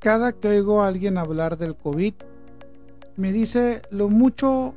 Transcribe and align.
Cada 0.00 0.32
que 0.32 0.48
oigo 0.48 0.82
a 0.82 0.88
alguien 0.88 1.18
hablar 1.18 1.56
del 1.56 1.76
COVID, 1.76 2.14
me 3.16 3.32
dice 3.32 3.82
lo 3.90 4.08
mucho 4.08 4.74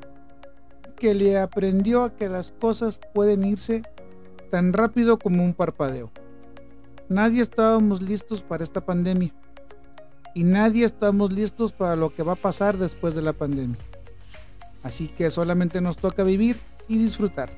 que 0.96 1.14
le 1.14 1.38
aprendió 1.38 2.04
a 2.04 2.16
que 2.16 2.30
las 2.30 2.52
cosas 2.52 3.00
pueden 3.14 3.43
irse 3.43 3.83
tan 4.51 4.74
rápido 4.74 5.20
como 5.20 5.43
un 5.43 5.54
parpadeo. 5.54 6.12
Nadie 7.09 7.42
estábamos 7.42 8.02
listos 8.02 8.43
para 8.43 8.64
esta 8.64 8.82
pandemia 8.82 9.34
y 10.34 10.43
nadie 10.43 10.86
estamos 10.86 11.32
listos 11.32 11.71
para 11.71 11.96
lo 11.96 12.14
que 12.14 12.24
va 12.24 12.34
a 12.34 12.36
pasar 12.36 12.78
después 12.78 13.16
de 13.16 13.21
la 13.21 13.34
pandemia. 13.34 13.78
Así 14.84 15.08
que 15.08 15.32
solamente 15.32 15.82
nos 15.82 15.98
toca 15.98 16.24
vivir 16.24 16.58
y 16.88 16.98
disfrutar. 16.98 17.50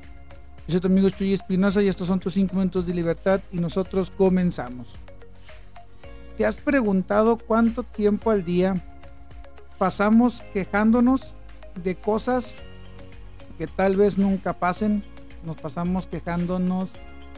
Yo 0.67 0.73
soy 0.73 0.81
tu 0.81 0.87
amigo 0.87 1.09
Chuy 1.09 1.33
Espinosa 1.33 1.81
y 1.81 1.87
estos 1.87 2.07
son 2.07 2.19
tus 2.19 2.33
5 2.35 2.55
minutos 2.55 2.85
de 2.85 2.93
libertad 2.93 3.41
y 3.51 3.57
nosotros 3.57 4.11
comenzamos. 4.11 4.93
¿Te 6.39 6.45
has 6.45 6.55
preguntado 6.55 7.35
cuánto 7.35 7.83
tiempo 7.83 8.31
al 8.31 8.45
día 8.45 8.73
pasamos 9.77 10.41
quejándonos 10.53 11.33
de 11.75 11.95
cosas 11.95 12.55
que 13.57 13.67
tal 13.67 13.97
vez 13.97 14.17
nunca 14.17 14.53
pasen? 14.53 15.03
Nos 15.45 15.57
pasamos 15.57 16.07
quejándonos 16.07 16.91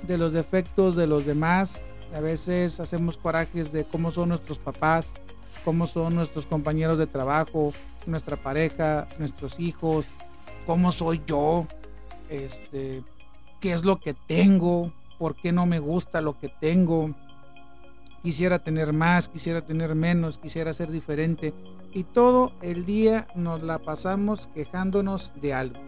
de 0.08 0.20
los 0.20 0.34
defectos 0.34 0.96
de 0.96 1.08
los 1.08 1.26
demás. 1.26 1.82
A 2.16 2.20
veces 2.20 2.80
hacemos 2.80 3.18
corajes 3.18 3.72
de 3.74 3.86
cómo 3.86 4.12
son 4.12 4.30
nuestros 4.30 4.60
papás, 4.60 5.08
cómo 5.66 5.88
son 5.88 6.14
nuestros 6.14 6.46
compañeros 6.46 7.00
de 7.00 7.08
trabajo, 7.08 7.74
nuestra 8.06 8.38
pareja, 8.38 9.08
nuestros 9.18 9.60
hijos, 9.60 10.06
cómo 10.68 10.92
soy 10.92 11.24
yo, 11.26 11.66
este, 12.30 13.02
qué 13.62 13.74
es 13.74 13.84
lo 13.84 14.00
que 14.00 14.14
tengo, 14.14 14.94
por 15.18 15.34
qué 15.34 15.52
no 15.52 15.66
me 15.66 15.80
gusta 15.80 16.22
lo 16.22 16.40
que 16.40 16.50
tengo. 16.50 17.16
Quisiera 18.24 18.60
tener 18.60 18.94
más, 18.94 19.30
quisiera 19.30 19.62
tener 19.62 19.96
menos, 19.96 20.38
quisiera 20.38 20.74
ser 20.74 20.92
diferente. 20.92 21.54
Y 21.94 22.04
todo 22.04 22.54
el 22.62 22.86
día 22.86 23.28
nos 23.36 23.64
la 23.64 23.80
pasamos 23.80 24.48
quejándonos 24.54 25.34
de 25.42 25.54
algo. 25.54 25.80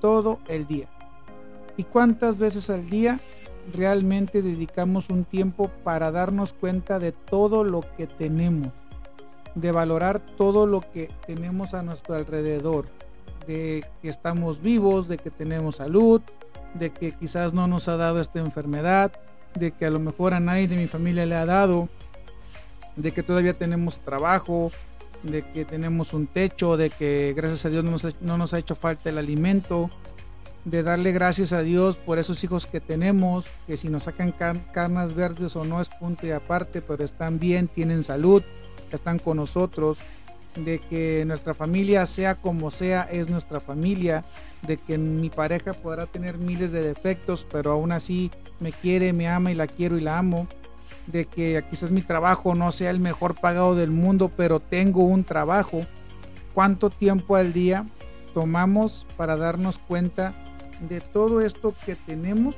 Todo 0.00 0.38
el 0.48 0.66
día. 0.66 0.88
¿Y 1.76 1.84
cuántas 1.84 2.38
veces 2.38 2.70
al 2.70 2.88
día 2.88 3.20
realmente 3.72 4.42
dedicamos 4.42 5.10
un 5.10 5.24
tiempo 5.24 5.70
para 5.82 6.10
darnos 6.10 6.52
cuenta 6.52 6.98
de 6.98 7.12
todo 7.12 7.64
lo 7.64 7.82
que 7.96 8.06
tenemos? 8.06 8.72
de 9.56 9.72
valorar 9.72 10.20
todo 10.36 10.66
lo 10.66 10.82
que 10.92 11.10
tenemos 11.26 11.74
a 11.74 11.82
nuestro 11.82 12.14
alrededor, 12.14 12.86
de 13.46 13.84
que 14.02 14.08
estamos 14.10 14.60
vivos, 14.60 15.08
de 15.08 15.16
que 15.16 15.30
tenemos 15.30 15.76
salud, 15.76 16.20
de 16.74 16.90
que 16.90 17.12
quizás 17.12 17.54
no 17.54 17.66
nos 17.66 17.88
ha 17.88 17.96
dado 17.96 18.20
esta 18.20 18.38
enfermedad, 18.38 19.12
de 19.56 19.72
que 19.72 19.86
a 19.86 19.90
lo 19.90 19.98
mejor 19.98 20.34
a 20.34 20.40
nadie 20.40 20.68
de 20.68 20.76
mi 20.76 20.86
familia 20.86 21.26
le 21.26 21.34
ha 21.34 21.46
dado, 21.46 21.88
de 22.96 23.12
que 23.12 23.22
todavía 23.22 23.54
tenemos 23.54 23.98
trabajo, 23.98 24.70
de 25.22 25.42
que 25.50 25.64
tenemos 25.64 26.12
un 26.12 26.26
techo, 26.26 26.76
de 26.76 26.90
que 26.90 27.34
gracias 27.36 27.64
a 27.64 27.70
Dios 27.70 27.84
no 27.84 27.92
nos, 27.92 28.20
no 28.20 28.38
nos 28.38 28.54
ha 28.54 28.58
hecho 28.58 28.74
falta 28.74 29.10
el 29.10 29.18
alimento, 29.18 29.90
de 30.64 30.82
darle 30.82 31.12
gracias 31.12 31.52
a 31.52 31.62
Dios 31.62 31.96
por 31.96 32.18
esos 32.18 32.42
hijos 32.42 32.66
que 32.66 32.80
tenemos, 32.80 33.44
que 33.66 33.76
si 33.76 33.88
nos 33.88 34.04
sacan 34.04 34.32
carnas 34.72 35.14
verdes 35.14 35.54
o 35.56 35.64
no 35.64 35.80
es 35.80 35.88
punto 35.88 36.26
y 36.26 36.32
aparte, 36.32 36.82
pero 36.82 37.04
están 37.04 37.38
bien, 37.38 37.68
tienen 37.68 38.02
salud, 38.02 38.42
están 38.90 39.18
con 39.18 39.36
nosotros, 39.36 39.98
de 40.56 40.78
que 40.78 41.24
nuestra 41.26 41.54
familia 41.54 42.06
sea 42.06 42.36
como 42.36 42.70
sea, 42.70 43.02
es 43.02 43.28
nuestra 43.28 43.60
familia, 43.60 44.24
de 44.62 44.76
que 44.78 44.98
mi 44.98 45.30
pareja 45.30 45.72
podrá 45.74 46.06
tener 46.06 46.38
miles 46.38 46.72
de 46.72 46.82
defectos, 46.82 47.46
pero 47.52 47.72
aún 47.72 47.92
así 47.92 48.30
me 48.60 48.72
quiere, 48.72 49.12
me 49.12 49.28
ama 49.28 49.50
y 49.50 49.54
la 49.54 49.66
quiero 49.66 49.96
y 49.96 50.00
la 50.00 50.18
amo, 50.18 50.46
de 51.06 51.26
que 51.26 51.64
quizás 51.70 51.90
mi 51.90 52.02
trabajo 52.02 52.54
no 52.54 52.72
sea 52.72 52.90
el 52.90 53.00
mejor 53.00 53.34
pagado 53.34 53.74
del 53.74 53.90
mundo, 53.90 54.30
pero 54.36 54.60
tengo 54.60 55.04
un 55.04 55.24
trabajo. 55.24 55.86
¿Cuánto 56.54 56.90
tiempo 56.90 57.36
al 57.36 57.52
día 57.52 57.86
tomamos 58.34 59.06
para 59.16 59.36
darnos 59.36 59.78
cuenta 59.78 60.34
de 60.88 61.00
todo 61.00 61.40
esto 61.40 61.74
que 61.84 61.94
tenemos 61.94 62.54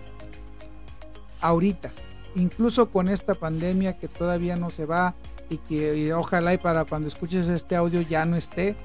ahorita? 1.41 1.93
Incluso 2.37 2.91
con 2.91 3.09
esta 3.09 3.35
pandemia 3.35 3.99
que 3.99 4.09
todavía 4.09 4.57
no 4.57 4.71
se 4.71 4.87
va, 4.87 5.15
y 5.51 5.59
que 5.59 6.13
ojalá 6.13 6.55
y 6.55 6.59
para 6.59 6.85
cuando 6.85 7.09
escuches 7.09 7.49
este 7.49 7.77
audio 7.77 8.01
ya 8.03 8.25
no 8.25 8.37
esté, 8.37 8.77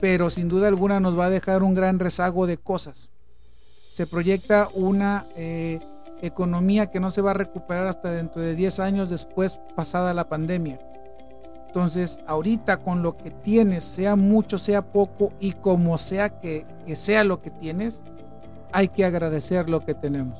pero 0.00 0.30
sin 0.30 0.48
duda 0.48 0.68
alguna 0.68 1.00
nos 1.00 1.18
va 1.18 1.26
a 1.26 1.30
dejar 1.30 1.62
un 1.62 1.74
gran 1.74 1.98
rezago 1.98 2.46
de 2.46 2.56
cosas. 2.56 3.10
Se 3.94 4.06
proyecta 4.06 4.68
una 4.74 5.26
eh, 5.36 5.80
economía 6.22 6.90
que 6.90 7.00
no 7.00 7.10
se 7.10 7.22
va 7.22 7.32
a 7.32 7.34
recuperar 7.34 7.86
hasta 7.86 8.10
dentro 8.10 8.42
de 8.42 8.54
10 8.54 8.80
años 8.80 9.10
después 9.10 9.58
pasada 9.74 10.14
la 10.14 10.28
pandemia. 10.28 10.78
Entonces, 11.66 12.18
ahorita 12.26 12.78
con 12.78 13.02
lo 13.02 13.16
que 13.16 13.30
tienes, 13.30 13.84
sea 13.84 14.16
mucho, 14.16 14.58
sea 14.58 14.82
poco, 14.82 15.32
y 15.38 15.52
como 15.52 15.98
sea 15.98 16.28
que, 16.28 16.64
que 16.86 16.96
sea 16.96 17.22
lo 17.22 17.40
que 17.40 17.50
tienes, 17.50 18.02
hay 18.72 18.88
que 18.88 19.04
agradecer 19.04 19.70
lo 19.70 19.84
que 19.84 19.94
tenemos. 19.94 20.38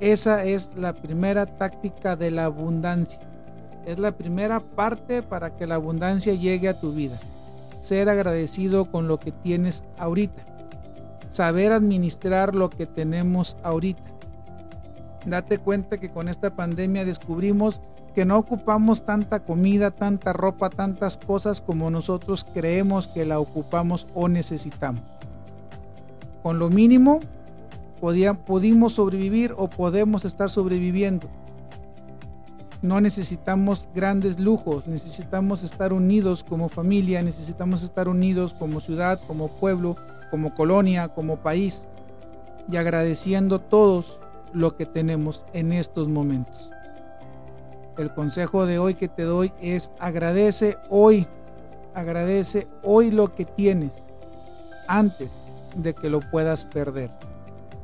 Esa 0.00 0.44
es 0.44 0.70
la 0.76 0.94
primera 0.94 1.44
táctica 1.44 2.16
de 2.16 2.30
la 2.30 2.46
abundancia 2.46 3.18
es 3.88 3.98
la 3.98 4.12
primera 4.12 4.60
parte 4.60 5.22
para 5.22 5.56
que 5.56 5.66
la 5.66 5.76
abundancia 5.76 6.34
llegue 6.34 6.68
a 6.68 6.78
tu 6.78 6.92
vida. 6.92 7.18
Ser 7.80 8.10
agradecido 8.10 8.90
con 8.90 9.08
lo 9.08 9.18
que 9.18 9.32
tienes 9.32 9.82
ahorita. 9.96 10.42
Saber 11.32 11.72
administrar 11.72 12.54
lo 12.54 12.68
que 12.68 12.84
tenemos 12.84 13.56
ahorita. 13.62 14.02
Date 15.30 15.58
cuenta 15.58 15.98
que 15.98 16.10
con 16.10 16.28
esta 16.28 16.56
pandemia 16.56 17.04
descubrimos 17.04 17.80
que 18.14 18.24
no 18.24 18.38
ocupamos 18.38 19.04
tanta 19.04 19.40
comida, 19.40 19.90
tanta 19.90 20.32
ropa, 20.32 20.70
tantas 20.70 21.16
cosas 21.16 21.60
como 21.60 21.90
nosotros 21.90 22.44
creemos 22.52 23.08
que 23.08 23.24
la 23.24 23.38
ocupamos 23.38 24.06
o 24.14 24.28
necesitamos. 24.28 25.02
Con 26.42 26.58
lo 26.58 26.70
mínimo 26.70 27.20
pudimos 28.46 28.94
sobrevivir 28.94 29.54
o 29.56 29.68
podemos 29.68 30.24
estar 30.24 30.50
sobreviviendo 30.50 31.28
no 32.82 33.00
necesitamos 33.00 33.88
grandes 33.94 34.38
lujos, 34.38 34.86
necesitamos 34.86 35.64
estar 35.64 35.92
unidos 35.92 36.44
como 36.44 36.68
familia, 36.68 37.22
necesitamos 37.22 37.82
estar 37.82 38.08
unidos 38.08 38.54
como 38.56 38.80
ciudad, 38.80 39.20
como 39.26 39.48
pueblo, 39.48 39.96
como 40.30 40.54
colonia, 40.54 41.08
como 41.08 41.38
país 41.38 41.86
y 42.70 42.76
agradeciendo 42.76 43.60
todos 43.60 44.20
lo 44.52 44.76
que 44.76 44.86
tenemos 44.86 45.44
en 45.52 45.72
estos 45.72 46.08
momentos. 46.08 46.70
El 47.96 48.12
consejo 48.14 48.66
de 48.66 48.78
hoy 48.78 48.94
que 48.94 49.08
te 49.08 49.24
doy 49.24 49.52
es 49.60 49.90
agradece 49.98 50.76
hoy, 50.88 51.26
agradece 51.94 52.66
hoy 52.82 53.10
lo 53.10 53.34
que 53.34 53.44
tienes 53.44 53.92
antes 54.86 55.30
de 55.76 55.94
que 55.94 56.08
lo 56.08 56.20
puedas 56.20 56.64
perder. 56.64 57.10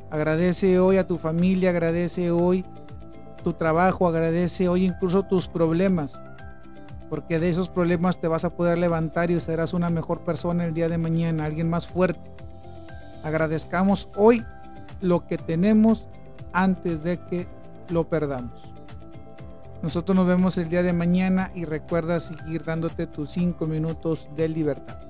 Agradece 0.09 0.79
hoy 0.79 0.97
a 0.97 1.07
tu 1.07 1.17
familia, 1.17 1.71
agradece 1.71 2.31
hoy 2.31 2.63
tu 3.43 3.53
trabajo, 3.53 4.07
agradece 4.07 4.67
hoy 4.69 4.85
incluso 4.85 5.23
tus 5.23 5.47
problemas, 5.47 6.13
porque 7.09 7.39
de 7.39 7.49
esos 7.49 7.69
problemas 7.69 8.17
te 8.19 8.27
vas 8.27 8.43
a 8.43 8.49
poder 8.49 8.77
levantar 8.77 9.29
y 9.29 9.39
serás 9.39 9.73
una 9.73 9.89
mejor 9.89 10.21
persona 10.21 10.65
el 10.65 10.73
día 10.73 10.89
de 10.89 10.97
mañana, 10.97 11.45
alguien 11.45 11.69
más 11.69 11.87
fuerte. 11.87 12.31
Agradezcamos 13.23 14.07
hoy 14.15 14.43
lo 15.01 15.27
que 15.27 15.37
tenemos 15.37 16.07
antes 16.55 17.03
de 17.03 17.19
que 17.19 17.45
lo 17.89 18.05
perdamos. 18.05 18.71
Nosotros 19.83 20.15
nos 20.15 20.25
vemos 20.25 20.57
el 20.57 20.69
día 20.69 20.81
de 20.81 20.93
mañana 20.93 21.51
y 21.53 21.65
recuerda 21.65 22.19
seguir 22.19 22.63
dándote 22.63 23.05
tus 23.05 23.29
cinco 23.29 23.67
minutos 23.67 24.29
de 24.35 24.47
libertad. 24.49 25.04